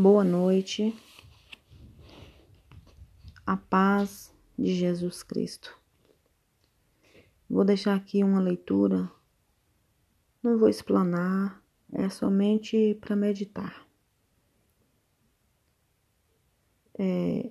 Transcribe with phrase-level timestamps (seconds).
[0.00, 0.96] Boa noite.
[3.44, 5.76] A paz de Jesus Cristo.
[7.50, 9.10] Vou deixar aqui uma leitura.
[10.40, 11.60] Não vou explanar,
[11.92, 13.84] é somente para meditar.
[16.96, 17.50] É,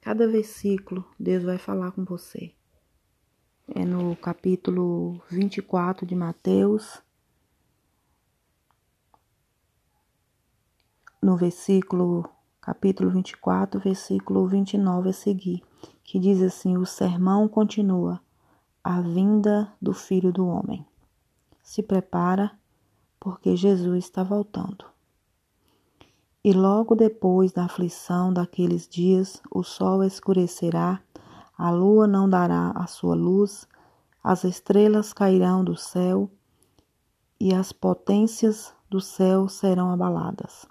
[0.00, 2.52] cada versículo Deus vai falar com você.
[3.72, 7.05] É no capítulo 24 de Mateus
[11.26, 12.24] no versículo,
[12.60, 15.60] capítulo 24, versículo 29 a seguir,
[16.04, 18.20] que diz assim: O sermão continua,
[18.84, 20.86] a vinda do Filho do Homem.
[21.64, 22.52] Se prepara,
[23.18, 24.84] porque Jesus está voltando.
[26.44, 31.02] E logo depois da aflição daqueles dias, o sol escurecerá,
[31.58, 33.66] a lua não dará a sua luz,
[34.22, 36.30] as estrelas cairão do céu
[37.40, 40.68] e as potências do céu serão abaladas.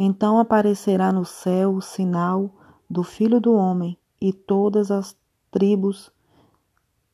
[0.00, 2.52] Então aparecerá no céu o sinal
[2.88, 5.16] do Filho do Homem, e todas as
[5.50, 6.12] tribos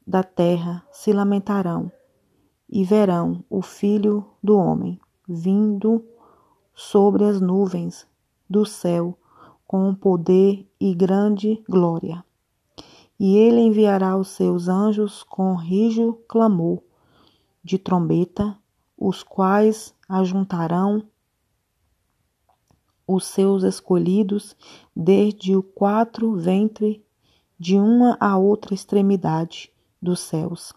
[0.07, 1.91] da terra se lamentarão
[2.69, 6.05] e verão o Filho do Homem vindo
[6.75, 8.07] sobre as nuvens
[8.51, 9.17] do céu
[9.67, 12.23] com poder e grande glória.
[13.19, 16.83] E ele enviará os seus anjos com rijo clamor
[17.63, 18.59] de trombeta,
[18.95, 21.03] os quais ajuntarão
[23.07, 24.57] os seus escolhidos
[24.95, 27.05] desde o quatro ventre
[27.59, 30.73] de uma a outra extremidade dos céus.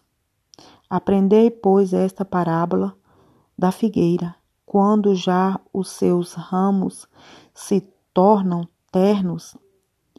[0.88, 2.96] Aprendei, pois, esta parábola
[3.56, 7.06] da figueira, quando já os seus ramos
[7.54, 7.80] se
[8.14, 9.56] tornam ternos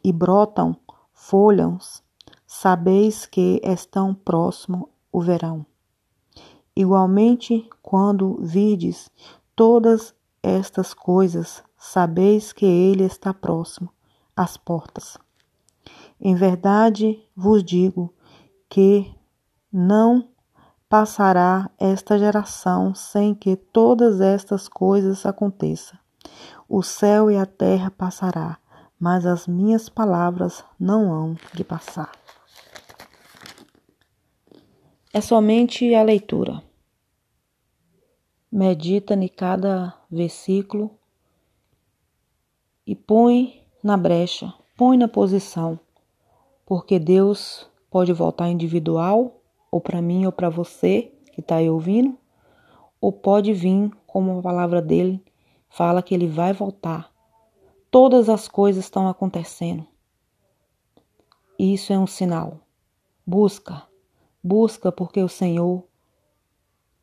[0.02, 0.76] e brotam
[1.12, 2.02] folhas,
[2.46, 5.64] sabeis que estão próximo o verão.
[6.74, 9.10] Igualmente, quando vides
[9.54, 13.90] todas estas coisas, sabeis que ele está próximo,
[14.36, 15.16] às portas.
[16.20, 18.14] Em verdade vos digo
[18.68, 19.10] que
[19.72, 20.28] não
[20.90, 25.98] passará esta geração sem que todas estas coisas aconteçam.
[26.68, 28.58] O céu e a terra passará,
[28.98, 32.12] mas as minhas palavras não hão de passar.
[35.14, 36.62] É somente a leitura.
[38.52, 40.99] Medita em cada versículo
[42.90, 45.78] e põe na brecha, põe na posição,
[46.66, 49.40] porque Deus pode voltar individual,
[49.70, 52.18] ou para mim ou para você que está aí ouvindo,
[53.00, 55.24] ou pode vir como a palavra dele
[55.68, 57.12] fala que ele vai voltar.
[57.92, 59.86] Todas as coisas estão acontecendo.
[61.56, 62.58] Isso é um sinal.
[63.24, 63.84] Busca,
[64.42, 65.84] busca porque o Senhor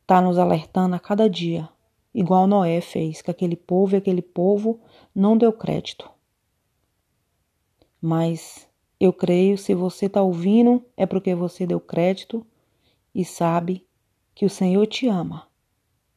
[0.02, 1.66] está nos alertando a cada dia
[2.14, 4.80] igual Noé fez, que aquele povo e aquele povo
[5.14, 6.10] não deu crédito.
[8.00, 8.68] Mas
[9.00, 12.46] eu creio, se você está ouvindo, é porque você deu crédito
[13.14, 13.86] e sabe
[14.34, 15.48] que o Senhor te ama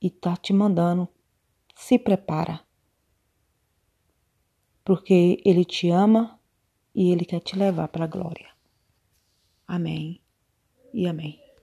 [0.02, 1.08] e está te mandando.
[1.76, 2.62] Se prepara.
[4.84, 6.40] Porque Ele te ama
[6.94, 8.50] e Ele quer te levar para a glória.
[9.68, 10.22] Amém
[10.94, 11.41] e amém.